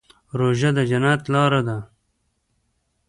[0.39, 1.77] روژه د جنت لاره ده.